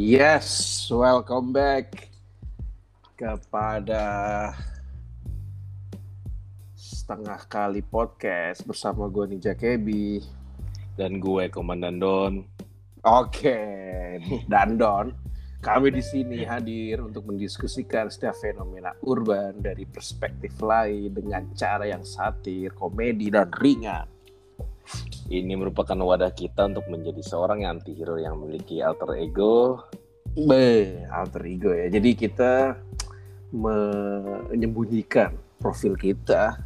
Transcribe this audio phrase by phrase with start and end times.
[0.00, 2.08] Yes, welcome back
[3.20, 4.00] kepada
[6.72, 10.24] setengah kali podcast bersama gue Ninja Kebi
[10.96, 12.48] dan gue Komandan Don.
[13.04, 13.60] Oke,
[14.48, 15.12] dan Don,
[15.60, 22.08] kami di sini hadir untuk mendiskusikan setiap fenomena urban dari perspektif lain dengan cara yang
[22.08, 24.08] satir, komedi dan ringan.
[25.30, 29.86] Ini merupakan wadah kita untuk menjadi seorang yang anti-hero yang memiliki alter ego.
[30.34, 31.86] Be, alter ego ya.
[31.86, 32.74] Jadi kita
[33.54, 36.58] menyembunyikan profil kita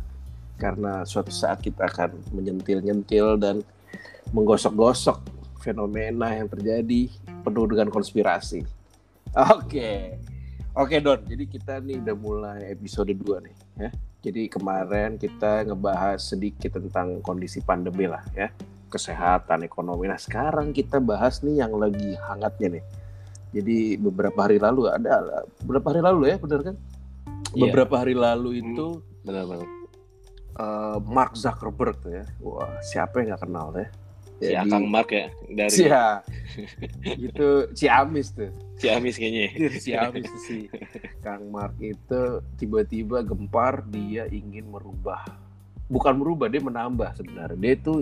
[0.56, 3.60] karena suatu saat kita akan menyentil-nyentil dan
[4.32, 5.20] menggosok-gosok
[5.60, 7.08] fenomena yang terjadi
[7.44, 8.64] penuh dengan konspirasi.
[9.34, 10.20] Oke.
[10.74, 13.90] Oke Don, jadi kita nih udah mulai episode 2 nih ya.
[14.24, 18.48] Jadi kemarin kita ngebahas sedikit tentang kondisi pandemi lah ya,
[18.88, 20.08] kesehatan, ekonomi.
[20.08, 22.84] Nah sekarang kita bahas nih yang lagi hangatnya nih.
[23.52, 26.76] Jadi beberapa hari lalu ada, beberapa hari lalu ya, benar kan?
[27.52, 27.70] Iya.
[27.70, 29.68] Beberapa hari lalu itu Benar-benar.
[30.58, 33.86] eh, Mark Zuckerberg tuh ya, wah siapa yang nggak kenal ya?
[34.44, 35.86] Si Akang Mark ya dari Si
[37.18, 38.52] itu Ciamis tuh.
[38.76, 39.48] Ciamis kayaknya.
[39.80, 40.58] Ciamis tuh si
[41.24, 45.24] Kang Mark itu tiba-tiba gempar dia ingin merubah
[45.88, 47.94] bukan merubah dia menambah sebenarnya dia itu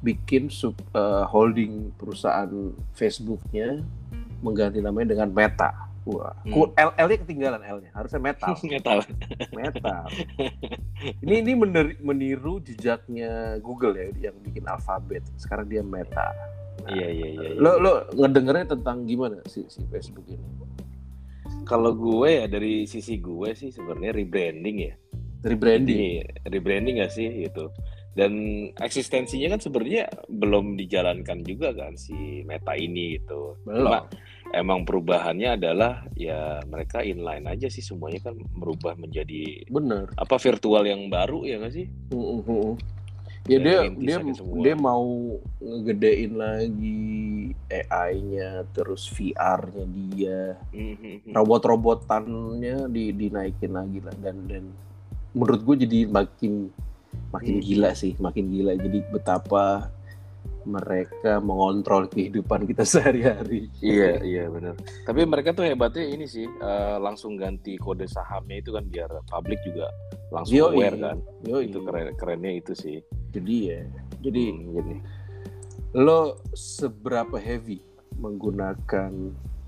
[0.00, 2.48] bikin sub, eh, holding perusahaan
[2.92, 3.80] Facebooknya
[4.44, 6.70] mengganti namanya dengan Meta wah Hmm.
[6.72, 9.00] L L-nya ketinggalan L-nya harusnya Meta Nggak tahu.
[9.58, 9.98] Meta
[11.20, 16.30] ini ini mener- meniru jejaknya Google ya yang bikin alfabet sekarang dia Meta
[16.76, 17.48] Nah, Iya iya iya.
[17.48, 17.56] iya.
[17.56, 20.44] lo lo ngedengernya tentang gimana si si Facebook ini
[21.64, 24.94] Kalau gue ya dari sisi gue sih sebenarnya rebranding ya.
[25.42, 26.12] rebranding Ini
[26.46, 27.72] rebranding gak sih gitu.
[28.12, 28.32] Dan
[28.76, 33.56] eksistensinya kan sebenarnya belum dijalankan juga kan si Meta ini gitu.
[33.62, 33.98] belum Cuma
[34.56, 40.82] emang perubahannya adalah ya mereka inline aja sih semuanya kan merubah menjadi bener apa virtual
[40.88, 41.86] yang baru ya nggak sih?
[42.10, 42.72] Mm, mm, mm.
[43.46, 44.16] Ya dia dia
[44.58, 51.30] dia mau ngegedein lagi AI-nya terus VR-nya dia Mhm.
[51.30, 54.64] robot-robotannya di dinaikin lagi lah dan dan
[55.30, 56.74] menurut gue jadi makin
[57.30, 57.64] makin Hmm.
[57.64, 59.94] gila sih makin gila jadi betapa
[60.66, 64.74] mereka mengontrol kehidupan kita sehari-hari Iya iya benar.
[65.06, 69.62] Tapi mereka tuh hebatnya ini sih eh, langsung ganti kode sahamnya itu kan biar publik
[69.62, 69.88] juga
[70.34, 70.74] langsung Yoi.
[70.74, 71.16] aware kan.
[71.46, 71.70] Yoi.
[71.70, 72.98] Itu keren kerennya itu sih.
[73.30, 73.80] jadi ya
[74.20, 74.96] jadi Hmm, gini.
[75.94, 77.80] lo seberapa heavy
[78.16, 79.12] menggunakan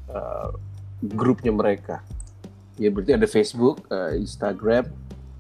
[0.09, 0.51] uh,
[1.15, 1.97] grupnya mereka?
[2.77, 4.89] Ya berarti ada Facebook, uh, Instagram,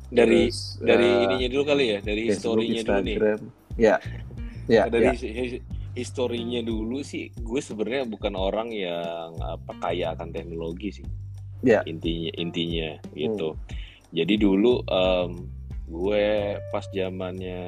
[0.08, 3.16] Dari terus, dari uh, ininya dulu kali ya, dari Facebook, historinya dulu nih.
[3.16, 3.40] Instagram.
[3.78, 3.94] Ya,
[4.68, 5.12] ya, dari ya.
[5.16, 5.64] hi- hi-
[5.96, 11.06] historinya dulu sih, gue sebenarnya bukan orang yang apa kaya akan teknologi sih.
[11.66, 11.82] Ya.
[11.88, 13.58] Intinya intinya gitu.
[14.14, 15.50] Jadi dulu em,
[15.88, 16.26] gue
[16.68, 17.60] pas zamannya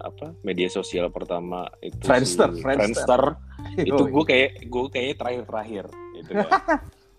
[0.00, 2.74] apa media sosial pertama itu si Friendster, Friendster.
[3.06, 3.22] Friendster,
[3.84, 5.84] itu gue kayak gue kayaknya terakhir-terakhir
[6.18, 6.50] gitu kan.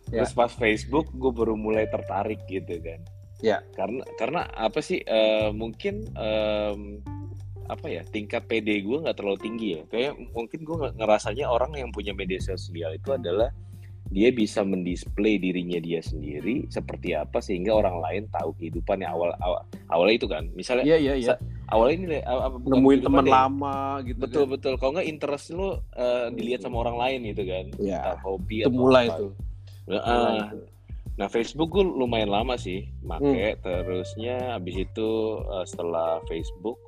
[0.08, 0.24] Ya.
[0.24, 3.04] Terus pas Facebook gue baru mulai tertarik gitu kan.
[3.44, 3.60] Ya.
[3.76, 7.04] Karena karena apa sih eh, mungkin em,
[7.68, 9.82] apa ya tingkat PD gue nggak terlalu tinggi ya.
[9.86, 13.52] Kayak mungkin gue nge- ngerasanya orang yang punya media sosial itu adalah
[14.08, 19.60] dia bisa mendisplay dirinya dia sendiri seperti apa sehingga orang lain tahu kehidupannya awal awal
[19.88, 20.48] awalnya itu kan.
[20.54, 21.36] Misalnya Iya, iya, iya.
[21.68, 24.18] awalnya ini apa, Nemuin teman lama gitu.
[24.18, 24.52] Betul kan.
[24.56, 24.74] betul.
[24.78, 27.66] Kalau nggak interest lo eh, dilihat sama orang lain gitu kan.
[27.78, 29.20] Ya, Entah hobi itu atau mulai apa.
[29.20, 29.32] tuh.
[29.88, 30.66] Nah, Mulai ah, tuh.
[31.18, 33.60] Nah Facebook gue lumayan lama sih make Hmm.
[33.60, 35.10] terusnya habis itu
[35.44, 36.80] eh, setelah Facebook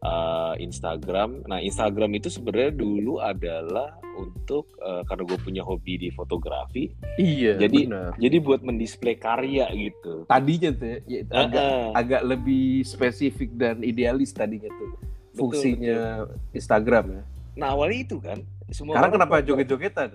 [0.00, 1.44] eh, Instagram.
[1.44, 7.56] Nah Instagram itu sebenarnya dulu adalah untuk eh, karena gue punya hobi di fotografi, Iya,
[7.56, 8.12] Jadi- benar.
[8.16, 10.24] jadi buat mendisplay karya gitu.
[10.24, 11.88] Tadinya tuh ya, ya, Ah, agak ah.
[11.96, 14.90] agak lebih spesifik dan idealis tadinya tuh.
[15.30, 17.22] Betul, Fungsinya Instagram ya.
[17.56, 18.40] Nah awalnya itu kan.
[18.70, 20.10] Semua Sekarang kenapa joget-jogetan?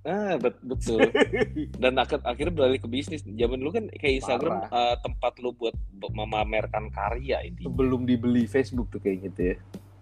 [0.00, 1.02] Ah bet- betul.
[1.82, 3.20] Dan ak- akhirnya beralih ke bisnis.
[3.20, 5.74] Zaman dulu kan kayak Instagram eh, tempat lu buat
[6.04, 7.68] memamerkan karya intinya.
[7.68, 9.56] Sebelum dibeli Facebook tuh kayak gitu ya.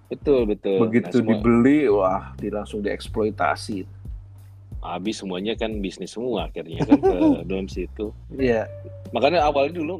[0.06, 0.78] Betul betul.
[0.82, 3.98] Begitu Nah, semua- dibeli, wah, di langsung dieksploitasi.
[4.78, 7.10] habis semuanya kan bisnis semua akhirnya kan ke
[7.50, 8.70] dalam situ Iya,
[9.10, 9.98] makanya awalnya dulu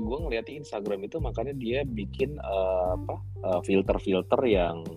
[0.00, 3.14] gue ngeliat Instagram itu makanya dia bikin eh, apa
[3.44, 4.88] eh, filter-filter yang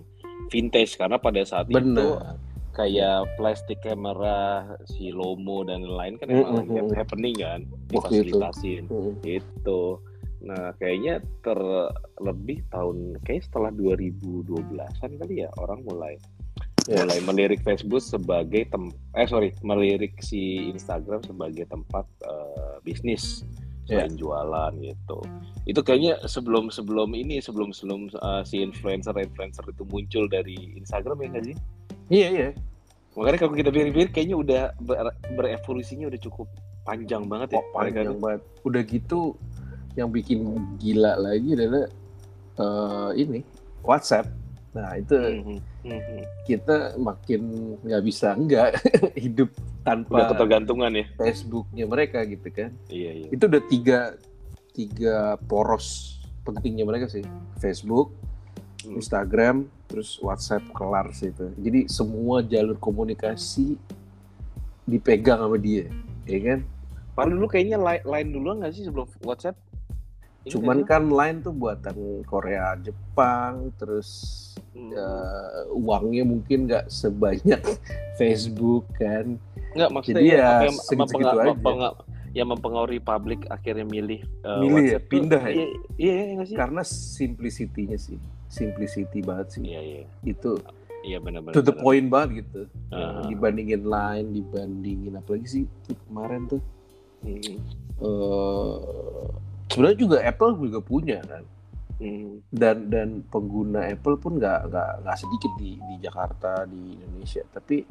[0.48, 2.40] vintage karena pada saat itu benar.
[2.74, 6.94] Kayak plastik kamera si Lomo dan lain-lain kan emang mm, mm.
[6.98, 9.14] happening kan difasilitasin Mm.
[9.22, 9.82] itu
[10.44, 16.20] nah kayaknya terlebih tahun kayak setelah 2012an kali ya orang mulai
[16.84, 17.00] Iya.
[17.00, 23.40] mulai melirik Facebook sebagai tem eh sorry melirik si Instagram sebagai tempat eh, bisnis
[23.88, 25.20] selain jualan gitu
[25.64, 31.24] itu kayaknya sebelum sebelum ini sebelum sebelum eh, si influencer influencer itu muncul dari Instagram
[31.24, 31.56] ya nggak sih
[32.06, 32.48] Iya iya.
[33.14, 36.50] makanya kalau kita pikir-pikir kayaknya udah ber- berevolusinya udah cukup
[36.82, 38.40] panjang banget ya Oh, panjang banget.
[38.60, 39.38] Udah gitu
[39.94, 40.42] yang bikin
[40.76, 41.86] gila lagi adalah
[42.54, 43.40] eh, ini
[43.80, 44.26] WhatsApp.
[44.74, 46.18] Nah itu Mhm, mhm.
[46.42, 47.40] kita makin
[47.80, 48.82] nggak bisa nggak
[49.24, 52.74] hidup udah tanpa ketergantungan ya Facebooknya mereka gitu kan.
[52.88, 53.98] iya iya Itu udah tiga
[54.74, 57.22] tiga poros pentingnya mereka sih.
[57.56, 58.10] Facebook.
[58.86, 61.48] Instagram, terus WhatsApp kelar sih itu.
[61.56, 63.76] Jadi semua jalur komunikasi
[64.84, 65.88] dipegang sama dia,
[66.24, 66.60] ya kan?
[67.14, 69.56] Padahal dulu kayaknya line, duluan nggak sih sebelum WhatsApp?
[70.44, 74.08] Ingat Cuman kan Line tuh buatan Korea, Jepang, terus
[74.74, 74.90] Hmm.
[74.90, 77.62] eh, uangnya mungkin nggak sebanyak
[78.20, 79.38] Facebook kan.
[79.72, 82.04] Nggak maksudnya Jadi ya, ya mempenga- aja.
[82.34, 85.54] yang mempengaruhi publik akhirnya milih eh, Milih ya, WhatsApp tuh, pindah ya?
[85.54, 85.66] Iya,
[85.96, 86.56] iya iya sih?
[86.58, 88.18] Karena simplicity-nya sih,
[88.54, 89.62] simplicity banget sih.
[89.66, 90.62] Iya iya Itu
[91.02, 91.52] iya benar-benar.
[91.52, 92.70] to the point banget gitu.
[92.88, 93.26] Ah.
[93.26, 95.64] Dibandingin Line, dibandingin apa lagi sih
[96.06, 96.62] kemarin tuh.
[97.20, 97.56] Hmm,
[97.98, 98.74] eh
[99.66, 101.42] sebenarnya juga Apple juga punya kan.
[101.96, 102.50] hmm.
[102.50, 107.86] dan dan pengguna Apple pun nggak nggak nggak sedikit di di Jakarta di Indonesia tapi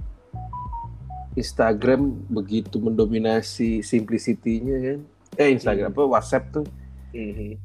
[1.33, 4.99] Instagram begitu mendominasi simplicity-nya kan
[5.33, 5.97] eh Instagram Hmm.
[5.97, 6.65] apa WhatsApp tuh
[7.09, 7.57] Hmm.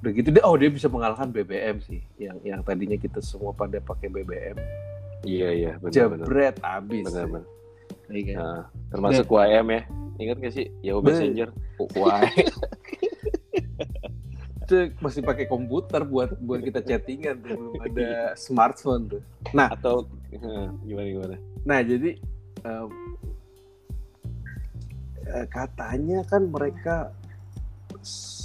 [0.00, 4.08] Begitu dia oh dia bisa mengalahkan BBM sih yang yang tadinya kita semua pada pakai
[4.12, 4.56] BBM
[5.24, 6.28] Iya iya benar-benar.
[6.28, 7.44] jebret abis Benar-benar.
[8.12, 8.36] Iya kan?
[8.36, 9.82] Nah, termasuk YM ya.
[10.20, 11.48] Ingat nggak sih Yahoo Messenger?
[11.96, 12.22] Wah.
[14.64, 19.20] itu masih pakai komputer buat buat kita chattingan tuh, belum ada smartphone tuh
[19.52, 21.36] Atau eh, gimana gimana?
[21.68, 22.16] Nah, jadi
[22.64, 22.86] eh,
[25.52, 27.12] katanya kan mereka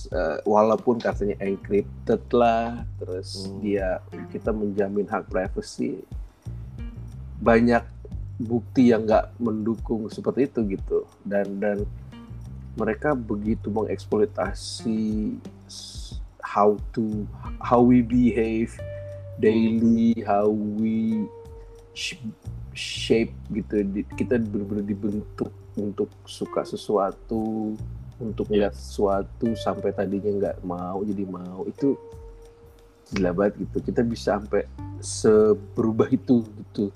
[0.08, 3.60] eh, walaupun katanya encrypted lah, terus Hmm.
[3.60, 4.00] dia
[4.32, 6.00] kita menjamin hak privacy,
[7.44, 7.84] banyak
[8.40, 11.04] bukti yang nggak mendukung seperti itu gitu.
[11.28, 11.84] Dan dan
[12.80, 15.36] mereka begitu mengeksploitasi
[16.40, 17.28] how to
[17.60, 18.72] how we behave
[19.44, 21.28] daily, how we
[21.92, 22.24] sh-
[22.72, 23.84] shape gitu
[24.16, 27.76] kita benar-benar dibentuk untuk suka sesuatu
[28.20, 28.70] untuk Iya.
[28.70, 31.96] melihat sesuatu sampai tadinya nggak mau jadi mau itu
[33.10, 34.68] gila banget gitu kita bisa sampai
[35.00, 36.92] seberubah itu gitu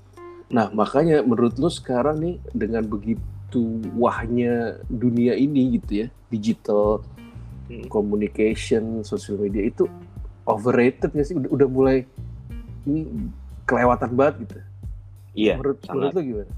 [0.46, 3.64] nah makanya menurut lu sekarang nih dengan begitu
[3.96, 7.00] wahnya dunia ini gitu ya digital
[7.64, 7.88] Hmm.
[7.88, 9.88] communication social media itu
[10.44, 11.96] overrated nggak sih udah, udah mulai
[12.84, 13.08] ini
[13.64, 14.56] kelewatan banget gitu
[15.32, 15.56] Iya.
[15.56, 15.96] menurut, sangat.
[15.96, 16.52] menurut lu gimana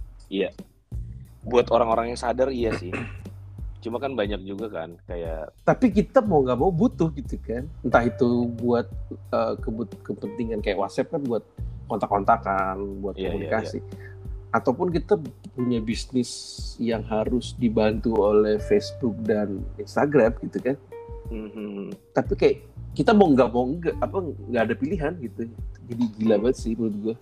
[1.46, 2.90] Buat orang-orang yang sadar iya sih.
[3.86, 7.70] Cuma kan banyak juga kan kayak tapi kita mau nggak mau butuh gitu kan.
[7.86, 8.90] Entah itu buat
[9.30, 11.46] uh, kebut- kepentingan kayak WhatsApp kan buat
[11.86, 13.78] kontak-kontakan buat Iya, iya, komunikasi.
[14.50, 15.14] ataupun kita
[15.54, 16.30] punya bisnis
[16.82, 20.76] yang harus dibantu oleh Facebook dan Instagram gitu kan.
[21.30, 22.56] Hmm, tapi kayak
[22.98, 24.16] kita mau nggak mau nggak apa
[24.50, 25.46] nggak ada pilihan gitu.
[25.86, 27.16] Jadi gila banget sih menurut gua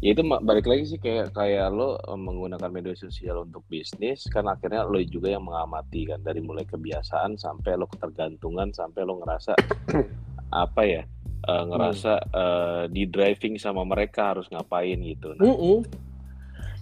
[0.00, 4.48] ya itu balik lagi sih kayak kayak lo eh, menggunakan media sosial untuk bisnis kan
[4.48, 9.52] akhirnya lo juga yang mengamati kan dari mulai kebiasaan sampai lo ketergantungan sampai lo ngerasa
[10.64, 11.02] apa ya
[11.44, 15.84] eh, ngerasa eh, di driving sama mereka harus ngapain gitu nah Mm-mm.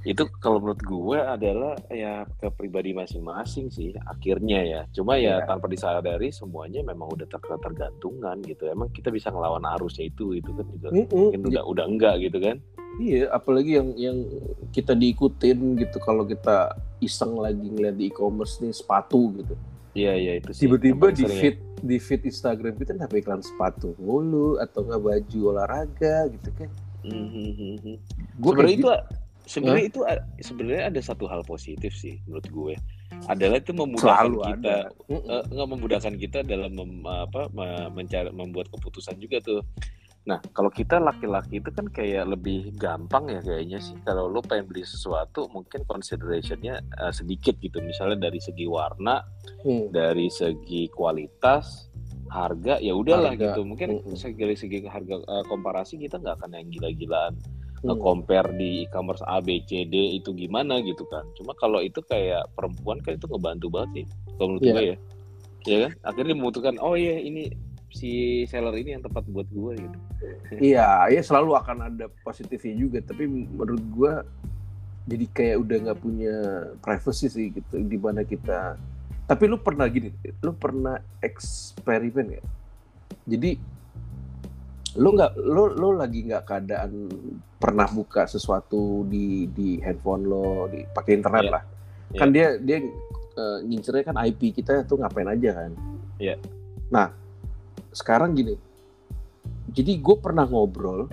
[0.08, 5.44] Itu kalau menurut gue adalah ya ke pribadi masing-masing sih akhirnya ya cuma ya Iya.
[5.44, 10.48] tanpa disadari semuanya memang udah ter tergantungan gitu emang kita bisa ngelawan arusnya itu itu
[10.48, 11.12] kan juga Mm-mm.
[11.12, 12.56] mungkin udah udah enggak gitu kan
[12.98, 14.18] Iya, apalagi yang yang
[14.72, 19.54] kita diikutin gitu kalau kita iseng lagi ngeliat di e-commerce nih sepatu gitu.
[19.92, 21.30] iya iya itu sih Tiba-tiba di ya.
[21.30, 26.70] feed di feed Instagram kita kenapa iklan sepatu mulu atau nggak baju olahraga gitu kan.
[27.06, 28.02] Mhm.
[28.36, 28.88] Gua sebenarnya kayak itu
[29.48, 32.74] sebenarnya itu a- sebenarnya ada satu hal positif sih menurut gue
[33.26, 34.76] adalah itu memudahkan selalu kita
[35.48, 39.64] nggak memudahkan kita dalam mem- apa me- mencari membuat keputusan juga tuh.
[40.28, 43.96] Nah, kalau kita laki-laki itu kan kayak lebih gampang ya kayaknya sih.
[44.04, 47.80] Kalau lo pengen beli sesuatu, mungkin considerationnya eh, sedikit gitu.
[47.80, 49.24] Misalnya dari segi warna,
[49.64, 49.88] Hmm.
[49.88, 51.88] dari segi kualitas,
[52.28, 53.64] harga, ya udahlah gitu.
[53.64, 57.32] Mungkin segi dari segi harga eh, komparasi kita nggak akan yang gila-gilaan
[57.78, 57.94] Hmm.
[57.94, 61.22] nge-compare di e-commerce A, B, C, D itu gimana gitu kan.
[61.38, 64.06] Cuma kalau itu kayak perempuan kan itu ngebantu banget sih.
[64.34, 64.72] Kalau menurut Iya.
[64.74, 64.96] gue ya.
[65.68, 65.90] Iya kan?
[66.02, 67.54] Akhirnya dia memutuskan, oh iya ini
[67.88, 69.98] si seller ini yang tepat buat gue gitu
[70.72, 74.12] iya ya selalu akan ada positifnya juga tapi menurut gue
[75.08, 76.36] jadi kayak udah nggak punya
[76.84, 78.76] privacy sih gitu di mana kita
[79.24, 80.12] tapi lu pernah gini
[80.44, 82.42] lu pernah eksperimen ya
[83.24, 83.56] jadi
[84.98, 87.06] lu nggak lu lu lagi nggak keadaan
[87.56, 91.52] pernah buka sesuatu di di handphone lo di pakai internet Iya.
[91.54, 91.62] lah
[92.16, 92.78] kan dia dia
[93.38, 95.72] uh, ngincernya kan IP kita tuh ngapain aja kan
[96.18, 96.34] Iya.
[96.90, 97.14] nah
[97.94, 98.58] sekarang gini
[99.70, 101.06] jadi gue pernah ngobrol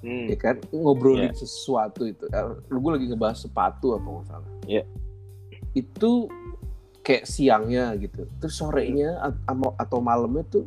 [0.00, 0.32] Hmm.
[0.32, 1.44] ya kan ngobrolin Iya.
[1.44, 2.24] sesuatu itu
[2.72, 4.82] gue lagi ngebahas sepatu apa nggak salah Iya.
[5.76, 6.24] itu
[7.04, 9.20] kayak siangnya gitu terus sorenya
[9.76, 10.64] atau malamnya tuh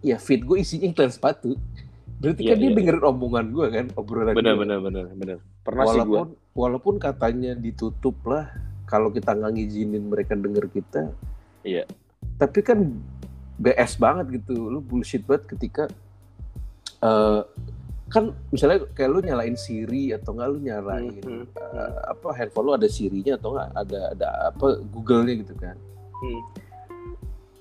[0.00, 1.56] ya feed gue isinya iklan sepatu
[2.16, 2.76] berarti Iya, kan dia iya.
[2.76, 4.60] dengerin omongan gue kan obrolan benar gue.
[4.60, 8.48] benar benar benar pernah sih gue walaupun walaupun katanya ditutup lah
[8.84, 11.12] kalau kita nggak ngizinin mereka denger kita
[11.60, 11.84] Iya.
[12.36, 12.78] tapi kan
[13.56, 15.84] BS banget gitu lu bullshit banget ketika
[17.00, 17.40] eh,
[18.08, 22.66] kan misalnya kayak lu nyalain Siri atau nggak lu nyalain Hmm, hmm, eh, apa handphone
[22.66, 25.76] lu ada Siri-nya atau nggak ada ada apa Google-nya gitu kan
[26.16, 26.40] Hmm.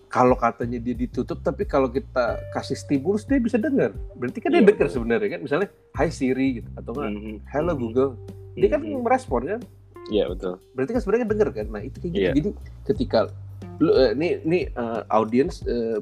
[0.10, 4.60] Kalau katanya dia ditutup tapi kalau kita kasih stimulus dia bisa dengar berarti kan dia
[4.60, 7.38] Iya, dengar sebenarnya kan misalnya Hai Siri gitu atau nggak Hmm.
[7.48, 7.80] Hello Hmm.
[7.80, 8.12] Google
[8.52, 9.00] dia kan Hmm.
[9.00, 9.62] merespon kan
[10.10, 10.58] Iya betul.
[10.74, 12.32] berarti kan sebenarnya denger kan nah itu kayak gitu Iya.
[12.34, 12.50] jadi
[12.84, 13.20] ketika
[13.78, 16.02] lu eh, ini ini eh, audience eh,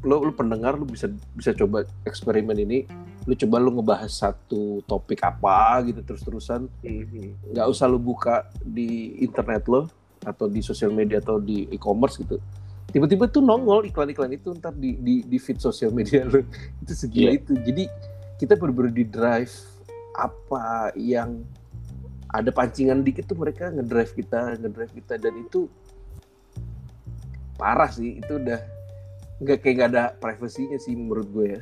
[0.00, 2.88] lu lu pendengar lu bisa bisa coba eksperimen ini
[3.22, 7.36] lu coba lu ngebahas satu topik apa gitu terus terusan Hmm.
[7.46, 8.88] nggak usah lu buka di
[9.18, 12.40] internet lo atau di sosial media atau di e-commerce gitu
[12.96, 16.40] tiba-tiba tuh nongol iklan-iklan itu ntar di di, di feed sosial media lo
[16.80, 17.44] itu segila Iya.
[17.44, 17.52] itu.
[17.60, 17.84] Jadi
[18.40, 19.52] kita bener-bener di drive
[20.16, 21.44] apa yang
[22.32, 25.20] ada pancingan dikit tuh mereka ngedrive kita ngedrive kita.
[25.20, 25.68] Dan itu
[27.56, 28.16] parah sih.
[28.16, 28.60] Itu udah
[29.44, 31.60] nggak kayak nggak ada privasinya sih menurut gue ya.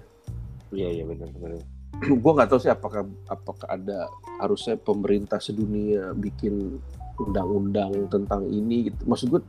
[0.70, 1.58] Iya iya benar benar.
[2.22, 4.06] gue nggak tahu sih apakah apakah ada
[4.38, 6.78] harusnya pemerintah sedunia bikin
[7.18, 9.02] undang-undang tentang ini gitu.
[9.02, 9.42] Maksud gue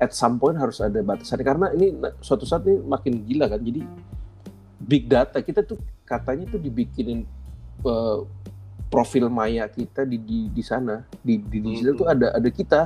[0.00, 3.84] at some point harus ada batasannya karena ini suatu saat ini makin gila kan jadi
[4.80, 7.28] big data kita tuh katanya tuh dibikinin
[7.84, 8.18] eh,
[8.88, 12.00] profil maya kita di di, di sana di di digital Mhm.
[12.00, 12.82] tuh ada ada kita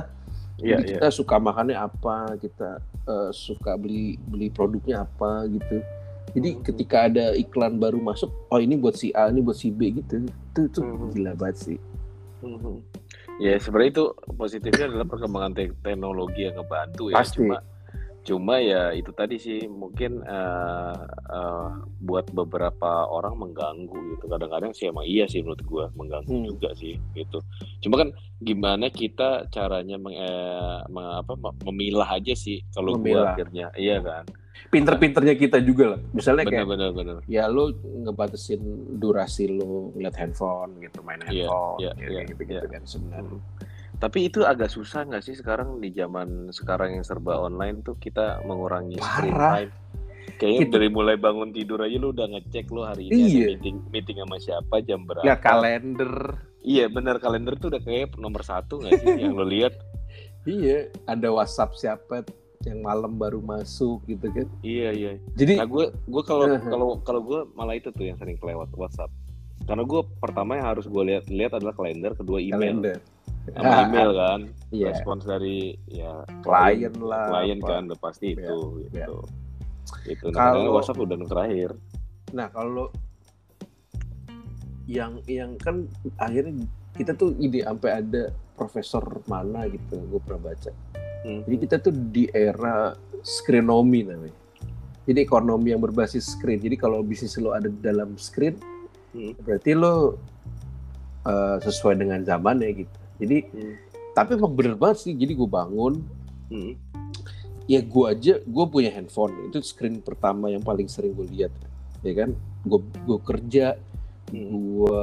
[0.55, 0.91] Iya jadi iya.
[0.95, 5.79] kita suka makannya apa kita eh, suka beli beli produknya apa gitu
[6.31, 6.61] jadi Mhm.
[6.63, 10.19] ketika ada iklan baru masuk oh ini buat si A ini buat si B gitu
[10.27, 11.07] itu itu Mhm.
[11.11, 11.79] gila banget sih
[12.39, 12.75] Mhm.
[13.35, 14.05] Ya sebenarnya itu
[14.39, 17.15] positifnya adalah perkembangan te- teknologi yang ngebantu ya.
[17.19, 17.43] Pasti.
[17.43, 17.59] Cuma
[18.25, 20.97] cuma ya itu tadi sih mungkin eh,
[21.29, 21.69] eh,
[22.01, 24.25] buat beberapa orang mengganggu gitu.
[24.25, 26.45] Kadang-kadang sih emang iya sih menurut gua mengganggu Hmm.
[26.49, 27.37] juga sih gitu.
[27.79, 33.31] Cuma kan gimana kita caranya meng, eh, meng- apa, mem- memilah aja sih kalau gua
[33.31, 34.25] akhirnya iya kan.
[34.65, 37.15] pinter-pinternya kita juga lah misalnya kayak Benar-benar benar.
[37.29, 38.59] ya lo ngebatasin
[38.97, 43.29] durasi lo ngeliat handphone gitu main Iya, handphone iya, gitu, iya, gitu, gitu kan sebenarnya
[43.29, 43.43] Hmm.
[44.05, 48.37] Tapi itu agak susah nggak sih sekarang di zaman sekarang yang serba online tuh kita
[48.43, 49.53] mengurangi screen Parah.
[49.57, 49.73] time.
[50.35, 53.25] Kayaknya Itu- dari mulai bangun tidur aja lu udah ngecek lu hari ini Iya.
[53.25, 55.23] ada meeting meeting sama siapa jam berapa.
[55.23, 59.73] ya kalender Iya benar kalender tuh udah kayak nomor satu nggak sih yang lo lihat?
[60.43, 62.21] iya ada WhatsApp siapa
[62.61, 65.11] yang malam baru masuk gitu kan Iya iya.
[65.33, 69.09] jadi Nah gue gue kalau kalau kalau gue malah itu tuh yang sering kelewat WhatsApp.
[69.63, 72.75] Karena gue pertama yang harus gue lihat lihat adalah kalender, kedua email.
[72.75, 72.97] kalender
[73.47, 74.39] Sama email kan.
[74.69, 77.67] iya Respons dari ya klien lah klien apa.
[77.69, 78.57] kan udah pasti Iya, itu
[78.89, 79.05] iya.
[79.05, 79.17] gitu.
[80.03, 81.69] Itu Kalau- nah, WhatsApp udah yang terakhir.
[82.31, 82.89] Nah kalau
[84.85, 88.23] yang yang kan akhirnya kita tuh ide sampai ada
[88.53, 90.71] profesor mana gitu gue pernah baca.
[91.21, 91.41] Hmm.
[91.43, 94.37] Jadi kita tuh di era screenomy namanya.
[95.05, 96.57] Jadi ekonomi yang berbasis screen.
[96.57, 98.57] Jadi kalau bisnis lo ada di dalam screen,
[99.11, 99.31] Hmm.
[99.39, 100.17] berarti lo
[101.23, 102.99] uh, sesuai dengan zamannya gitu.
[103.15, 103.75] Jadi Hmm.
[104.11, 105.13] tapi emang bener banget sih.
[105.13, 105.93] Jadi gue bangun,
[106.47, 106.73] Hmm.
[107.65, 111.49] ya gue aja gue punya handphone itu screen pertama yang paling sering gue lihat
[112.05, 113.73] ya kan gue gue kerja
[114.29, 114.49] Hmm.
[114.53, 115.01] gue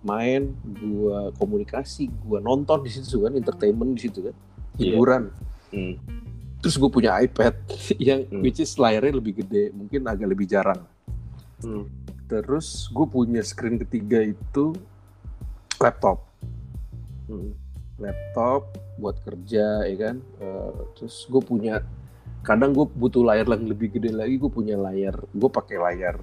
[0.00, 4.36] main gue komunikasi gue nonton di situ kan entertainment di situ kan
[4.76, 4.92] Iya.
[4.92, 5.32] hiburan
[5.72, 5.96] Hmm.
[6.60, 7.56] terus gue punya iPad
[8.12, 8.44] yang Hmm.
[8.44, 10.84] which is layarnya lebih gede mungkin agak lebih jarang
[11.64, 11.88] Hmm.
[12.28, 14.76] terus gue punya screen ketiga itu
[15.80, 16.28] laptop
[17.32, 17.52] Hmm.
[17.96, 21.80] laptop buat kerja ya kan Eh, terus gue punya
[22.42, 26.16] kadang gue butuh layar yang lebih gede lagi gue punya layar gue pakai layar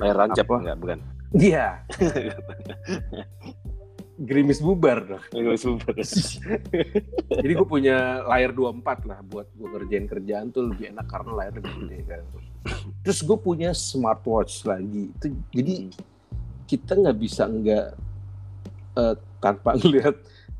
[0.00, 0.56] Layar rancap Apa?
[0.62, 0.98] enggak bukan?
[1.36, 1.82] iya
[4.16, 5.92] gerimis bubar Layar super.
[7.42, 11.52] jadi gue punya layar 24 lah buat gue kerjain kerjaan tuh lebih enak karena layar
[11.60, 12.22] lebih gede kan
[13.04, 15.74] terus gue punya smartwatch lagi itu jadi
[16.66, 17.86] kita nggak bisa nggak
[18.96, 20.16] eh, tanpa ngelihat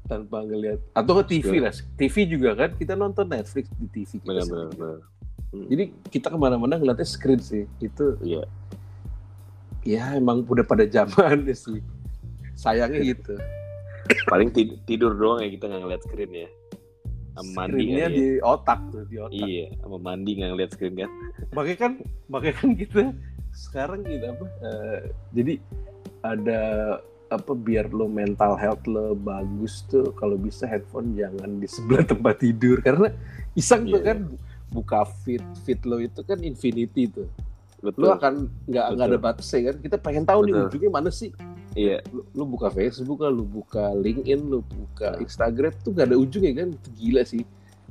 [0.06, 4.26] tanpa ngelihat atau ke TV lah TV juga kan kita nonton Netflix di TV kita
[4.26, 4.78] benar-benar sendiri.
[4.78, 4.98] benar.
[5.46, 5.66] Hmm.
[5.68, 8.42] jadi kita ke mana-mana ngeliatnya screen sih itu Iya.
[9.82, 11.78] ya emang udah pada zamannya sih
[12.54, 13.34] sayangnya gitu
[14.26, 16.48] paling tid- tidur doang ya kita nggak ngeliat screen ya
[17.36, 18.16] sama mandi screennya kali ya.
[18.16, 21.10] di otak tuh di otak iya sama mandi nggak ngeliat screen kan
[21.52, 21.92] makanya kan
[22.26, 23.02] makanya kan kita
[23.52, 24.98] sekarang gitu apa eh,
[25.32, 25.54] jadi
[26.22, 26.60] ada
[27.28, 32.38] apa biar lo mental health lo bagus tuh kalau bisa handphone jangan di sebelah tempat
[32.38, 32.78] tidur.
[32.80, 33.10] Karena
[33.54, 34.14] iseng tuh Iya.
[34.14, 34.18] kan
[34.70, 37.26] buka feed feed lo itu kan infinity tuh.
[37.82, 38.08] Betul.
[38.08, 38.34] lo akan
[38.66, 39.76] nggak nggak ada batasnya kan.
[39.82, 40.66] Kita pengen tahu nih Betul.
[40.70, 41.30] ujungnya mana sih?
[41.76, 42.00] Iya.
[42.08, 45.20] Lu, lu buka Facebook lu buka LinkedIn, lu buka Nah.
[45.20, 46.68] Instagram tuh gak ada ujungnya kan.
[46.96, 47.42] Gila sih.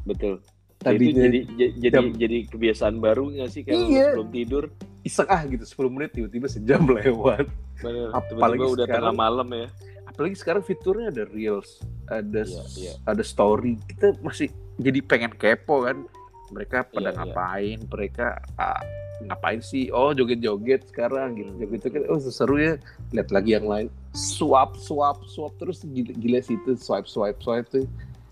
[0.07, 0.39] Betul
[0.87, 1.39] itu tadinya jadi
[1.73, 4.07] jadi jam- jadi kebiasaan baru nggak sih kalau Iya.
[4.11, 4.63] sebelum tidur?
[5.01, 7.45] Iseng ah gitu 10 menit tiba-tiba sejam lewat.
[7.77, 9.67] Bener Apalagi tiba-tiba udah sekarang- tengah malam ya.
[10.05, 11.69] Apalagi sekarang fiturnya ada reels
[12.05, 12.93] ada Iya, iya.
[13.03, 13.75] ada story.
[13.83, 16.05] Kita masih jadi pengen kepo kan.
[16.47, 17.17] Mereka pada Iya, iya.
[17.19, 17.77] ngapain?
[17.85, 18.25] Mereka
[18.55, 18.81] ah,
[19.19, 19.89] ngapain sih?
[19.89, 21.59] Oh joget-joget sekarang gitu Hmm.
[21.59, 22.77] joget joget oh seru ya.
[23.11, 23.87] Lihat lagi yang lain.
[24.11, 25.81] Swap swap swap terus.
[25.83, 27.85] Gila, gila sih itu swipe swipe swipe tuh.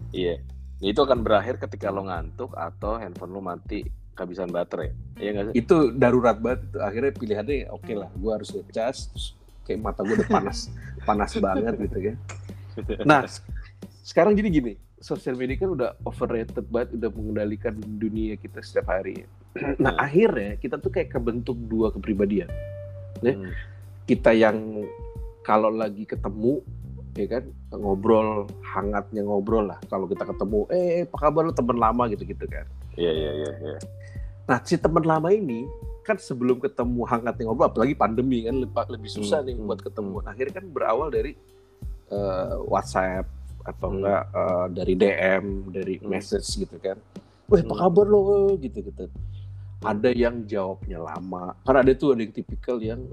[0.09, 0.37] Iya
[0.83, 5.45] Ya, itu akan berakhir ketika lo ngantuk atau handphone lo mati kehabisan baterai iya nggak
[5.49, 9.25] sih itu darurat banget itu akhirnya pilihannya oke lah gue harus ngecas terus
[9.63, 10.69] kayak mata gue udah panas
[11.07, 12.15] panas banget gitu kan
[13.09, 13.21] nah
[14.03, 19.23] sekarang jadi gini sosial media kan udah overrated banget udah mengendalikan dunia kita setiap hari
[19.83, 20.03] nah Hmm.
[20.03, 22.49] akhirnya kita tuh kayak kebentuk dua kepribadian
[23.21, 23.33] ya.
[23.33, 23.51] Hmm.
[24.05, 24.83] kita yang
[25.43, 26.59] kalau lagi ketemu
[27.13, 32.03] ya kan ngobrol hangatnya ngobrol lah kalau kita ketemu eh apa kabar lu teman lama
[32.09, 32.65] gitu gitu kan
[32.97, 33.79] iya iya iya iya
[34.43, 35.63] Nah, si teman lama ini
[36.03, 39.79] kan sebelum ketemu hangatnya ngobrol, apalagi pandemi kan lebih, lebih susah Hmm, nih hmm, buat
[39.79, 40.15] ketemu.
[40.19, 41.31] Nah, akhirnya kan berawal dari
[42.11, 43.23] eh, WhatsApp
[43.63, 44.03] atau Hmm.
[44.03, 46.11] enggak eh, dari DM, dari Hmm.
[46.11, 46.99] message gitu kan.
[47.47, 47.81] Wah, apa Hmm.
[47.87, 49.07] kabar lo gitu gitu.
[49.83, 51.53] Ada yang jawabnya lama.
[51.67, 53.03] Karena ada tuh ada yang tipikal yang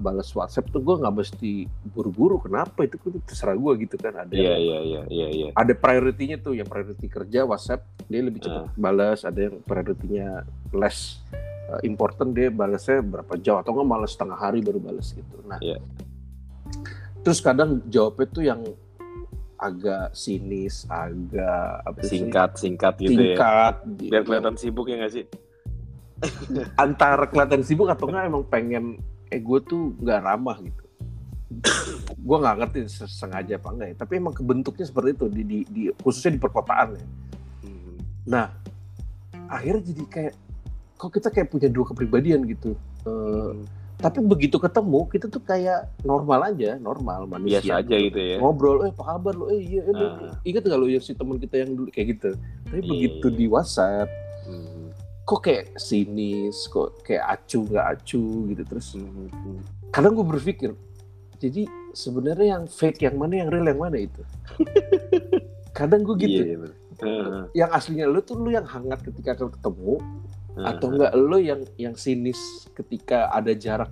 [0.00, 2.40] balas WhatsApp tuh gue nggak mesti buru-buru.
[2.40, 4.16] Kenapa itu kan terserah gue gitu kan.
[4.24, 8.40] Ada yang iya iya iya iya ada priority-nya tuh yang priority kerja WhatsApp dia lebih
[8.42, 11.20] cepat balas ada yang priority-nya less
[11.68, 15.60] uh, important dia balasnya berapa jam atau nggak malas setengah hari baru balas gitu nah
[15.60, 15.78] Iya.
[17.20, 18.60] terus kadang jawabnya tuh yang
[19.60, 24.10] agak sinis agak apa sih singkat singkat gitu ya singkat gitu.
[24.10, 25.24] biar kelihatan sibuk ya nggak sih
[26.78, 28.84] antara kelihatan sibuk atau nggak emang pengen
[29.26, 30.84] eh gue tuh nggak ramah gitu
[32.26, 35.82] gue nggak ngerti sengaja apa enggak ya tapi emang kebentuknya seperti itu di, di, di
[35.96, 37.06] khususnya di perkotaan ya
[37.60, 37.96] Hmm.
[38.26, 38.46] Nah,
[39.46, 40.34] akhirnya jadi kayak
[40.94, 42.72] kok kita kayak punya dua kepribadian gitu.
[43.02, 43.64] Eh, Hmm.
[43.96, 47.60] tapi begitu ketemu kita tuh kayak normal aja, normal manusia.
[47.60, 49.48] biasa aja gitu ya Ngobrol, eh apa kabar lo?
[49.48, 50.36] Eh iya, eh, lu- Ah.
[50.40, 52.30] ingat gak lo yang si teman kita yang dulu kayak gitu.
[52.64, 53.36] Tapi Iya, begitu iya.
[53.36, 54.08] di WhatsApp.
[55.24, 58.96] Kok kayak sinis, kok kayak acu nggak acu gitu terus.
[59.94, 60.70] Kadang gue berpikir,
[61.38, 64.22] jadi sebenarnya yang fake yang mana, yang real yang mana itu?
[65.78, 66.42] Kadang gue gitu.
[66.42, 66.76] Iya, bener.
[67.00, 67.42] Heeh.
[67.56, 69.96] Yang aslinya lu tuh lu yang hangat ketika ketemu,
[70.58, 70.94] atau Heeh.
[70.98, 73.88] enggak lo yang yang sinis ketika ada jarak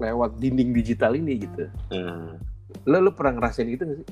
[0.00, 2.40] lewat dinding digital ini gitu Heeh.
[2.88, 4.08] lo lo pernah ngerasain gitu gak sih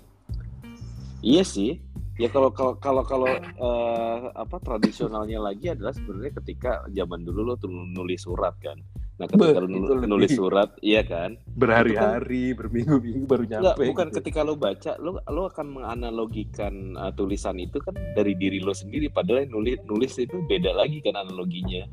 [1.21, 1.77] Iya sih.
[2.18, 7.55] Ya kalau kalau kalau kalau eh, apa tradisionalnya lagi adalah sebenarnya ketika zaman dulu lo
[7.57, 8.77] tuh nulis surat kan.
[9.20, 9.68] Nah, ketika lo
[10.09, 11.37] nulis surat, iya kan?
[11.44, 14.16] berhari-hari berminggu-minggu baru Enggak, nyampe bukan gitu.
[14.20, 19.12] ketika lo baca, lo lo akan menganalogikan uh, tulisan itu kan dari diri lo sendiri
[19.12, 21.85] padahal yang nulis nulis itu beda lagi kan analoginya.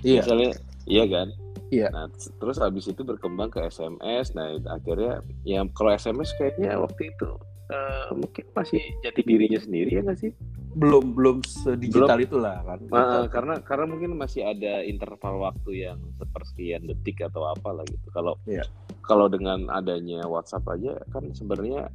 [0.00, 0.50] iya Misalnya
[0.88, 1.28] iya kan?
[1.70, 1.86] Iya.
[1.94, 4.34] Nah, terus habis itu berkembang ke SMS.
[4.34, 7.30] Nah, akhirnya ya kalau SMS kayaknya waktu itu
[7.70, 10.32] eh, mungkin masih jati dirinya sendiri ya nggak sih?
[10.70, 16.86] belum belum sedigital itulah kan Eh, karena karena mungkin masih ada interval waktu yang sepersekian
[16.86, 18.06] detik atau apa lah gitu.
[18.14, 18.62] Kalau Iya.
[19.02, 21.90] kalau dengan adanya WhatsApp aja kan sebenarnya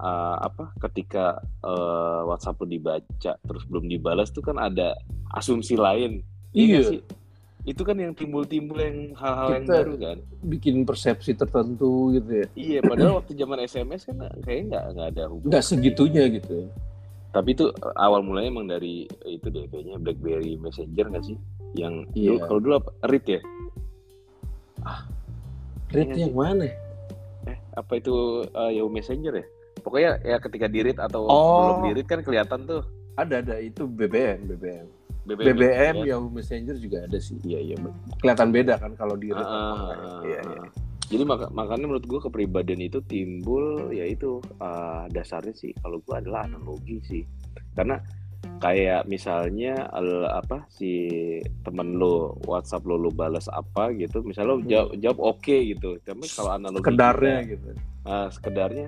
[0.00, 4.96] eh, apa ketika eh, WhatsApp lu dibaca terus belum dibalas tuh kan ada
[5.36, 6.24] asumsi lain.
[6.56, 7.04] Iya Iya.
[7.64, 7.70] Sih?
[7.70, 10.18] Itu kan yang timbul-timbul yang hal-hal yang baru kan.
[10.44, 15.22] bikin persepsi tertentu gitu ya Iya, padahal waktu zaman SMS kan kayaknya nggak nggak ada
[15.26, 15.50] hubungan.
[15.50, 16.68] nggak segitunya gitu
[17.30, 21.34] Tapi itu awal mulanya emang dari itu deh kayaknya BlackBerry Messenger nggak sih?
[21.74, 22.28] Yang Iya.
[22.30, 22.90] dulu- kalau dulu apa?
[23.04, 23.40] Read ya?
[25.90, 26.68] rate Iya yang mana
[27.44, 28.14] Eh, apa itu
[28.46, 29.46] eh, Yahoo Messenger ya?
[29.76, 31.58] Pokoknya ya ketika di read atau Oh.
[31.58, 32.82] belum di read kan kelihatan tuh.
[33.14, 34.86] ada ada itu BBM BBM
[35.24, 36.14] BBM, BBM, ya.
[36.14, 37.36] Yahoo Messenger juga ada sih.
[37.40, 37.76] Iya iya.
[38.20, 39.40] Kelihatan beda kan kalau di time.
[39.40, 40.62] ah, Iya iya.
[41.04, 46.44] Jadi maka, makanya menurut gue kepribadian itu timbul yaitu uh, dasarnya sih kalau gue adalah
[46.44, 47.22] analogi sih.
[47.72, 48.00] Karena
[48.60, 51.08] kayak misalnya al- apa si
[51.60, 54.68] temen lo WhatsApp lo lo balas apa gitu, misalnya lo Hmm.
[54.68, 55.96] jawab, jawab oke gitu.
[56.00, 57.68] Tapi kalau analogi Sekedarnya kita, gitu.
[58.04, 58.86] ah, sekedarnya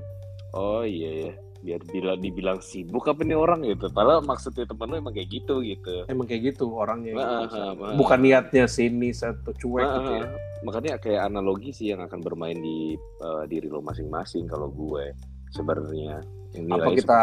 [0.53, 3.88] oh iya ya biar bilang dibilang sibuk apa nih orang gitu.
[3.88, 6.05] Padahal maksudnya temen lo emang kayak gitu gitu.
[6.07, 7.12] Emang kayak gitu orangnya.
[7.14, 7.57] Ah, gitu.
[7.57, 10.27] ah, ah, Bukan niatnya sinis atau cuek Ah, gitu ya.
[10.62, 15.12] makanya kayak analogi sih yang akan bermain di eh, diri lo masing-masing kalau gue
[15.51, 16.25] sebenarnya
[16.57, 17.21] Apa kita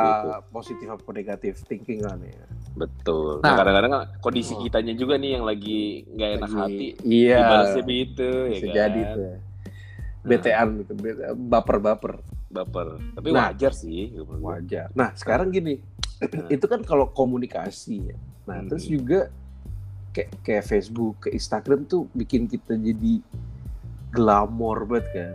[0.47, 2.45] positif apa negatif thinking kan ya.
[2.73, 3.49] betul Nah.
[3.49, 4.61] nah, kadang-kadang kan kondisi Oh.
[4.61, 7.37] kitanya juga nih yang lagi nggak enak Lagi- hati Iya.
[7.39, 9.21] dibalasnya begitu ya Bisa kan jadi tuh.
[9.23, 9.35] ya.
[10.23, 10.91] BTN gitu,
[11.35, 12.13] baper-baper.
[12.53, 13.49] Baper tapi Nah.
[13.49, 14.13] wajar sih.
[14.15, 14.93] Wajar.
[14.93, 15.81] Nah, sekarang gini.
[16.53, 18.17] itu kan kalau komunikasi ya.
[18.45, 18.69] Nah, Hmm.
[18.69, 19.33] terus juga
[20.13, 23.19] kayak kayak Facebook, kayak Instagram tuh bikin kita jadi
[24.09, 25.33] glamor banget kan.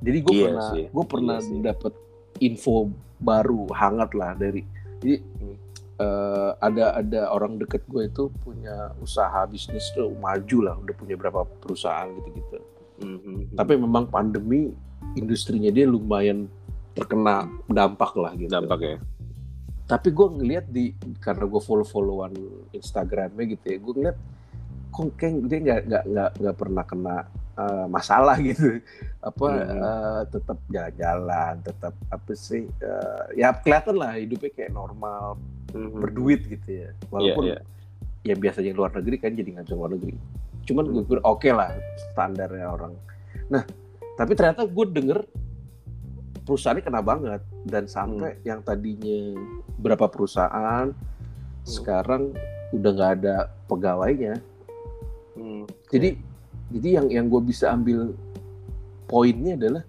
[0.00, 1.58] Jadi gue Iya pernah gue pernah iya sih.
[1.60, 1.92] dapat
[2.38, 4.60] info baru hangat lah dari
[4.98, 5.56] jadi Hmm.
[5.96, 11.16] eh, ada ada orang deket gue itu punya usaha bisnis tuh maju lah udah punya
[11.16, 12.60] berapa perusahaan gitu-gitu
[12.98, 13.56] Mhm.
[13.56, 14.76] tapi memang pandemi
[15.14, 16.50] industrinya dia lumayan
[16.92, 18.50] terkena dampak lah gitu.
[18.50, 18.98] Dampak ya.
[19.86, 20.90] Tapi gue ngeliat di
[21.22, 22.34] karena gue follow followan
[22.74, 24.18] Instagramnya gitu ya gue ngeliat
[24.90, 27.16] kok kayak dia nggak nggak nggak nggak pernah kena
[27.54, 28.80] uh, masalah gitu.
[29.22, 29.78] Apa Hmm.
[29.78, 35.36] uh, tetap jalan-jalan tetap apa sih uh, ya kelihatan lah hidupnya kayak normal
[35.70, 35.98] Mhm.
[36.00, 36.90] berduit gitu ya.
[37.12, 37.58] Walaupun Iya,
[38.24, 40.16] ya biasanya luar negeri kan jadi ngajak luar negeri.
[40.64, 41.70] Cuman gue pikir oke lah
[42.10, 42.96] standarnya orang.
[43.52, 43.62] Nah
[44.16, 45.18] tapi ternyata gue denger
[46.46, 47.42] perusahaannya kena banget.
[47.66, 49.34] Dan sampai yang tadinya
[49.76, 50.94] berapa perusahaan
[51.66, 52.32] sekarang
[52.70, 54.38] udah nggak ada pegawainya.
[55.36, 55.68] Hmm.
[55.92, 56.16] jadi
[56.72, 58.16] jadi yang yang gue bisa ambil
[59.04, 59.84] poinnya adalah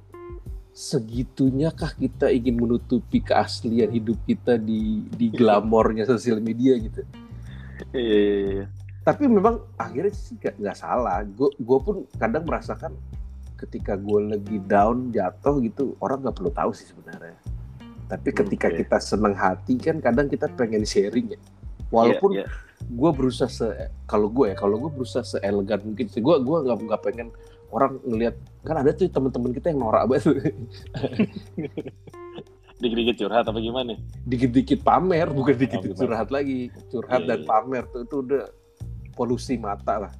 [0.75, 6.99] segitunya kah kita ingin menutupi keaslian hidup kita di di glamornya sosial media gitu?
[7.95, 8.65] Iya, iya, iya.
[9.07, 11.23] tapi memang akhirnya sih nggak nggak salah.
[11.23, 12.91] Gue gue pun kadang merasakan
[13.57, 17.35] ketika gue lagi down jatuh gitu orang nggak perlu tahu sih sebenarnya
[18.07, 18.85] tapi ketika Oke.
[18.85, 21.39] kita seneng hati kan kadang kita pengen sharing ya
[21.91, 22.87] walaupun Iya, iya.
[22.87, 23.67] gue berusaha se
[24.07, 27.27] kalau gue ya kalau gue berusaha seelegan mungkin sih gue gue nggak nggak pengen
[27.67, 30.23] orang ngelihat kan ada tuh teman-teman kita yang norak banget
[32.81, 35.97] dikit-dikit curhat apa gimana dikit-dikit pamer bukan dikit gimana?
[35.97, 37.47] curhat lagi curhat Iya, dan iya.
[37.49, 38.43] pamer tuh itu udah
[39.17, 40.13] polusi mata lah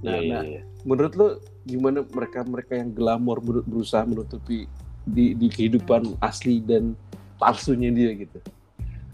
[0.00, 0.60] nah, Iya, iya, nah, iya.
[0.82, 1.26] menurut lo
[1.62, 4.64] gimana mereka mereka yang glamor ber- berusaha menutupi
[5.04, 6.96] di di kehidupan asli dan
[7.36, 8.40] palsunya dia gitu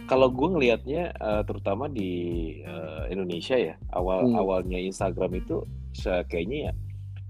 [0.06, 2.10] kalau gue ngelihatnya eh, terutama di
[2.62, 4.38] eh, Indonesia ya awal Hmm.
[4.38, 5.66] awalnya Instagram itu
[6.30, 6.72] kayaknya ya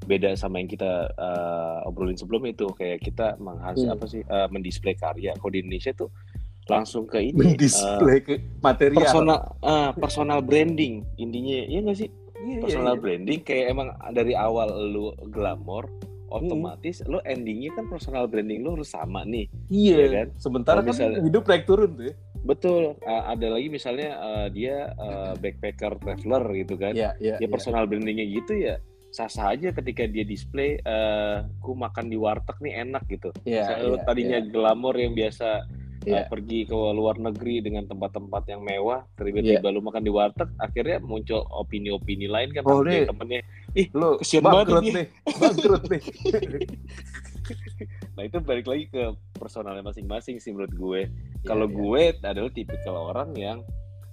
[0.04, 3.96] beda sama yang kita eh, obrolin sebelumnya itu kayak kita menghasil Hmm.
[3.96, 6.12] apa sih eh, mendisplay karya kalau di Indonesia tuh
[6.66, 12.10] langsung ke ini mendisplay ke material personal eh, personal branding intinya ya nggak sih
[12.46, 13.02] Iya, iya, personal iya.
[13.02, 15.90] branding kayak emang dari awal lu glamor
[16.28, 20.26] otomatis lu endingnya kan personal branding lu harus sama nih Iya, Iya kan?
[20.38, 22.14] sementara kan misalnya- hidup naik turun tuh ya.
[22.42, 27.34] betul eh, ada lagi misalnya eh, dia eh, backpacker traveler gitu kan Iya, iya.
[27.34, 27.48] ya iya.
[27.50, 32.84] personal brandingnya gitu ya sah-sah aja ketika dia display eh ku makan di warteg nih
[32.84, 33.32] enak gitu.
[33.48, 34.50] Iya, Misalnya lu iya, tadinya iya.
[34.50, 35.48] glamor yang biasa
[36.06, 36.30] eh, Iya.
[36.30, 41.42] pergi ke luar negeri dengan tempat-tempat yang mewah, tiba-tiba lu makan di warteg, akhirnya muncul
[41.50, 43.10] opini-opini lain kan Oh, nih.
[43.10, 43.42] temennya.
[43.90, 46.02] Lu kesian banget nih, bangkrut nih.
[48.16, 51.00] Nah itu balik lagi ke personalnya masing-masing sih menurut gue.
[51.06, 51.76] Iya, Kalau iya.
[51.76, 53.58] gue adalah tipikal orang yang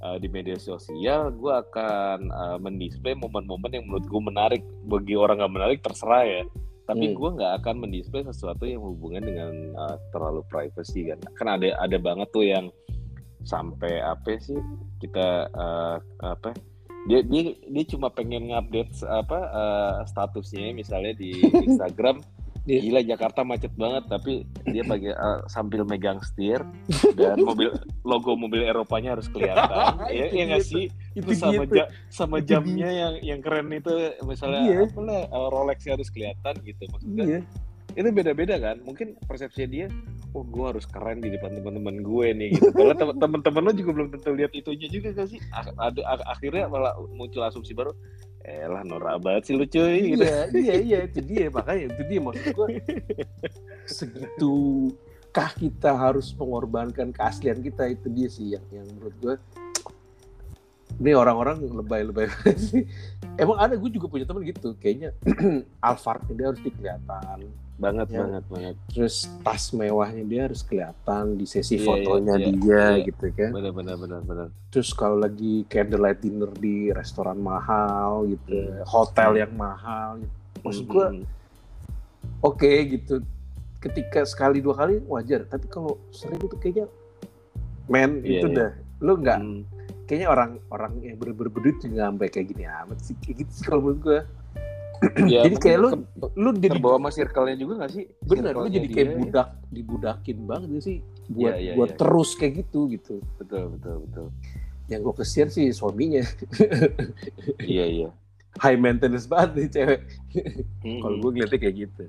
[0.04, 4.62] uh, di media sosial gue akan uh, mendisplay momen-momen yang menurut gue menarik.
[4.86, 6.44] Bagi orang nggak menarik terserah ya.
[6.84, 7.16] Tapi Hmm.
[7.16, 11.20] gue nggak akan mendisplay sesuatu yang hubungan dengan uh, terlalu privacy kan.
[11.40, 12.68] Kan ada ada banget tuh yang
[13.44, 14.56] sampai apa sih
[15.04, 16.56] kita uh, apa
[17.12, 22.24] dia dia dia cuma pengen ngupdate apa uh, statusnya misalnya di Instagram
[22.64, 22.80] Iya.
[22.82, 24.32] gila Jakarta macet banget tapi
[24.66, 26.64] dia pakai uh, sambil megang setir
[27.14, 27.68] dan mobil
[28.02, 31.76] logo mobil Eropanya harus kelihatan ya ya nggak dia sih Itu Terus sama gitu.
[31.76, 33.92] ja- sama Itu jamnya yang yang keren itu
[34.24, 34.80] misalnya Iya.
[34.88, 37.40] apa lah uh, Rolex harus kelihatan gitu maksudnya Iya.
[37.94, 39.92] itu beda-beda kan mungkin persepsi dia
[40.32, 43.92] oh gue harus keren di depan teman-teman gue nih gitu kalau tem- teman-teman lo juga
[43.94, 47.92] belum tentu lihat itunya juga kan sih A- ada a- akhirnya malah muncul asumsi baru
[48.44, 50.24] eh lah norak banget sih lu cuy gitu.
[50.24, 52.68] Iya, iya, iya, itu dia makanya itu dia maksud gua.
[53.88, 54.56] Segitu
[55.34, 59.36] kah kita harus mengorbankan keaslian kita itu dia sih yang yang menurut gue
[60.98, 62.30] ini orang-orang lebay-lebay
[62.70, 62.86] sih.
[63.34, 65.10] Emang ada gue juga punya temen gitu, kayaknya
[65.82, 68.22] Alphard dia harus kelihatan banget Ya.
[68.22, 72.62] banget banget terus tas mewahnya dia harus kelihatan di sesi Iya, fotonya iya, dia
[72.94, 73.06] iya.
[73.10, 78.54] gitu kan benar benar benar benar terus kalau lagi candlelight dinner di restoran mahal gitu
[78.54, 78.86] Hmm.
[78.86, 80.34] hotel yang mahal gitu.
[80.62, 81.26] maksud gua Hmm,
[82.46, 83.26] oke gitu
[83.82, 86.86] ketika sekali dua kali wajar tapi kalau sering itu kayaknya
[87.90, 88.56] men Iya, itu iya.
[88.56, 89.62] dah lu nggak hmm.
[90.06, 93.16] Kayaknya orang orang yang bener-bener berduit juga sampai kayak gini amat sih.
[93.24, 94.22] Kayak gitu sih kalau menurut gua.
[95.28, 95.90] Ya, jadi kayak lu
[96.40, 98.08] lu jadi terbawa sama circle-nya juga gak sih?
[98.24, 99.20] Bener lu jadi kayak dia, ya.
[99.20, 100.98] budak dibudakin banget gak sih?
[101.28, 102.00] Buat iya, buat iya.
[102.00, 103.14] terus kayak gitu gitu.
[103.36, 104.26] Betul betul betul.
[104.88, 106.24] Yang gue kesian sih suaminya.
[107.74, 108.10] Iya iya.
[108.64, 110.02] High maintenance banget nih cewek.
[110.88, 112.04] Hmm, kalau gue ngeliatnya kayak gitu.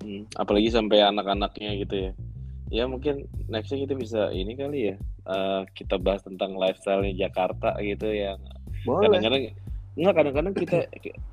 [0.00, 2.12] Hmm, apalagi sampai anak-anaknya gitu ya.
[2.68, 4.96] Ya mungkin nextnya kita bisa ini kali ya.
[5.28, 8.40] eh, kita bahas tentang lifestyle-nya Jakarta gitu yang
[8.86, 9.52] kadang-kadang
[9.98, 10.78] nggak kadang-kadang kita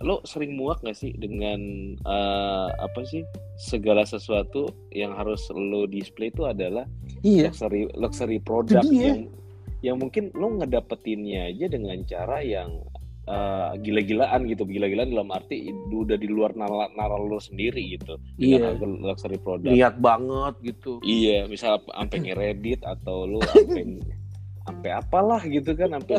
[0.02, 3.22] lo sering muak nggak sih dengan eh, apa sih
[3.62, 6.90] segala sesuatu yang harus lo display itu adalah
[7.22, 9.30] iya luxury luxury product yang
[9.86, 12.82] yang mungkin lo ngedapetinnya aja dengan cara yang
[13.26, 18.74] eh, gila-gilaan gitu gila-gilaan dalam arti udah di luar nalar, nalar lo sendiri gitu iya
[18.78, 23.84] dengan luxury product niat banget gitu Iya, misal sampai ngeredit atau lu sampai
[24.66, 26.18] sampai apalah gitu kan, sampai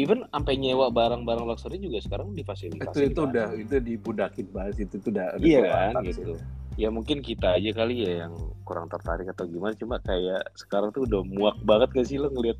[0.00, 3.12] even sampai nyewa barang-barang luxury juga sekarang itu difasilitasi.
[3.12, 3.28] itu kan.
[3.28, 6.16] udah itu dibudakin banget itu tuh udah Iya kan, sih.
[6.16, 6.32] gitu.
[6.76, 8.32] Ya mungkin kita aja kali ya yang
[8.64, 12.56] kurang tertarik atau gimana, cuma kayak sekarang tuh udah muak banget gak sih lo ngelihat.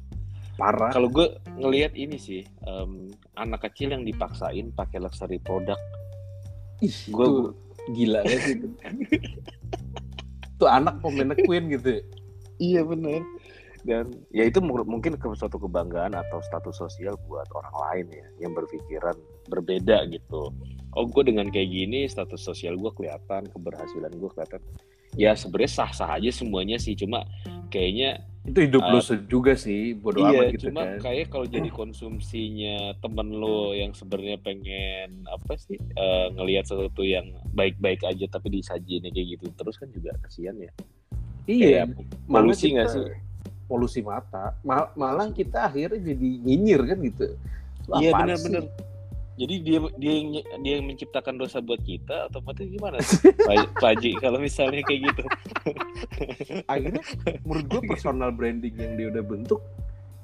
[0.56, 5.80] Parah Kalau gue ngelihat ini sih, em, anak kecil yang dipaksain pakai luxury product.
[6.80, 7.42] Ih, Gua- itu
[7.92, 8.66] gila ya sih itu.
[10.56, 12.00] tuh anak pemain Queen gitu
[12.56, 13.20] Iya bener.
[13.84, 18.26] Dan ya itu mu- mungkin ke suatu kebanggaan atau status sosial buat orang lain ya
[18.42, 19.14] yang berpikiran
[19.46, 20.50] berbeda gitu.
[20.90, 24.58] Oh gue dengan kayak gini status sosial gue kelihatan, keberhasilan gue kelihatan.
[25.14, 27.28] Ya sebenarnya sah-sah aja semuanya sih, cuma
[27.68, 31.46] kayaknya itu hidup Ah, lu juga sih bodo iya, amat gitu cuma kan kayak kalau
[31.50, 38.26] jadi konsumsinya temen lo yang sebenarnya pengen apa sih eh, ngelihat sesuatu yang baik-baik aja
[38.30, 40.70] tapi disajiinnya kayak gitu terus kan juga kasihan ya.
[41.50, 43.02] iya Kayak polusi nggak sih?
[43.66, 47.26] polusi mata Mal- malah kita akhirnya jadi nyinyir kan gitu
[47.86, 48.62] Lu Iya benar-benar.
[49.36, 50.28] Jadi dia dia yang
[50.64, 53.20] dia yang menciptakan dosa buat kita otomatis gimana tuh?
[53.48, 55.22] Pak Pak Haji, kalau misalnya kayak gitu.
[56.72, 57.02] akhirnya
[57.44, 59.60] menurut gue personal branding yang dia udah bentuk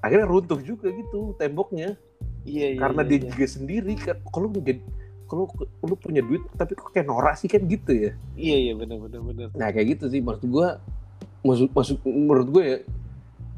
[0.03, 1.94] akhirnya runtuh juga gitu temboknya
[2.42, 2.81] Iya iya.
[2.83, 3.27] karena iya, dia iya.
[3.31, 4.83] juga sendiri kan kalau jadi
[5.31, 5.46] kalau
[5.87, 9.20] lu punya duit tapi kok kayak norak sih kan gitu ya Iya iya benar benar
[9.22, 9.48] benar.
[9.55, 10.68] nah kayak gitu sih maksud gue
[11.46, 12.79] maksud maksud menurut gue ya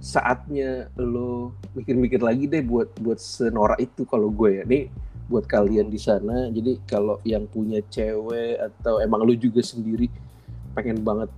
[0.05, 4.93] saatnya lo mikir-mikir lagi deh buat buat senorak itu kalau gue ya nih
[5.25, 10.09] buat kalian di sana jadi kalau yang punya cewek atau emang lu juga sendiri
[10.73, 11.31] pengen banget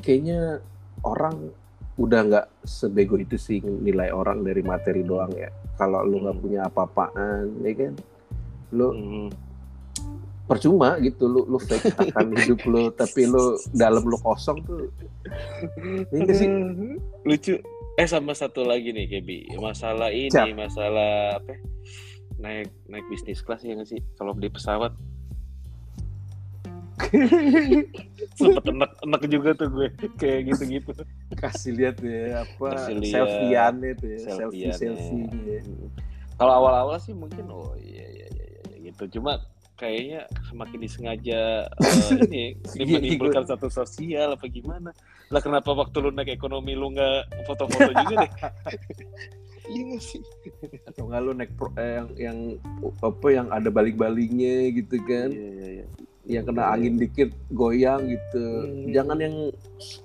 [0.00, 0.60] kayaknya
[1.00, 1.50] orang
[1.94, 6.44] udah nggak sebego itu sih nilai orang dari materi doang ya kalau lu nggak Hmm.
[6.44, 7.92] punya apa-apaan ya kan
[8.72, 9.28] lu Hmm.
[10.42, 14.88] percuma gitu lu lu fake akan hidup lu tapi lu dalam lu kosong tuh
[16.16, 16.48] ini sih
[17.22, 17.56] Lucu.
[17.92, 20.56] Eh sama satu lagi nih Kebi, masalah ini, Siap.
[20.56, 21.52] masalah apa?
[22.42, 22.66] Ya?
[22.66, 24.00] Naik naik bisnis kelas ya nggak sih?
[24.18, 24.92] Kalau di pesawat
[28.38, 30.92] sempet enak enak juga tuh gue kayak gitu-gitu.
[31.36, 32.68] kasih lihat ya apa
[33.02, 35.26] selfie-an itu ya selfie selfie
[36.36, 39.18] Kalau awal-awal sih mungkin oh iya iya iya, iya gitu.
[39.18, 39.38] Cuma
[39.78, 42.42] kayaknya semakin disengaja eh, ini
[42.78, 44.90] Iya, menimbulkan satu sosial apa gimana?
[45.30, 48.30] Lah kenapa waktu lu naik ekonomi lu nggak foto-foto juga deh?
[49.70, 50.22] iya nggak sih?
[50.86, 52.38] atau nggak lu naik pro, eh, yang yang
[52.98, 55.86] apa yang ada balik-baliknya gitu kan Iya iya iya.
[56.22, 58.90] yang kena angin dikit goyang gitu Hmm.
[58.94, 59.34] jangan yang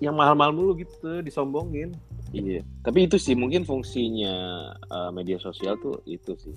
[0.02, 1.94] yang mahal-mahal mulu gitu disombongin
[2.28, 2.60] Iya.
[2.84, 4.36] Tapi itu sih mungkin fungsinya
[4.76, 6.52] eh, media sosial tuh itu sih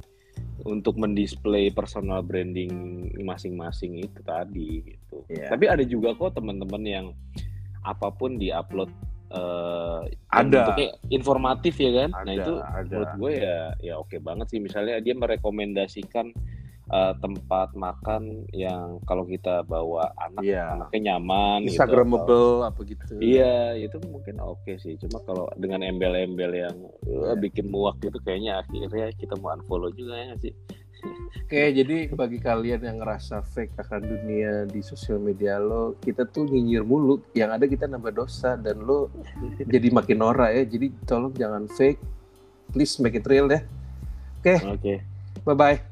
[0.67, 2.69] untuk mendisplay personal branding
[3.23, 5.23] masing-masing itu tadi gitu.
[5.31, 5.47] Iya.
[5.49, 7.07] Tapi ada juga kok teman-teman yang
[7.81, 8.91] apa pun diupload
[9.31, 10.59] eh, yang Ada.
[10.67, 12.11] bentuknya informatif ya kan.
[12.13, 12.83] nah Ada, itu ada.
[12.85, 16.27] menurut gue ya ya oke banget sih misalnya dia merekomendasikan
[16.91, 20.75] eh, tempat makan yang kalau kita bawa anak Iya.
[20.75, 24.99] anaknya nyaman gitu, atau- Instagramable apa gitu Iya, itu mungkin oke sih.
[24.99, 27.39] Cuma kalau dengan embel-embel yang uh, Iya.
[27.39, 30.51] bikin muak gitu, kayaknya akhirnya kita mau unfollow juga ya sih.
[31.51, 36.47] Oke, jadi bagi kalian yang ngerasa fake akan dunia di sosial media lo, kita tuh
[36.47, 37.19] nyinyir mulu.
[37.35, 39.11] Yang ada kita nambah dosa dan lo
[39.59, 40.63] jadi makin norak ya.
[40.63, 41.99] Jadi tolong jangan fake.
[42.71, 43.63] Please make it real deh.
[44.41, 44.95] Oke, Oke.
[45.43, 45.90] bye bye.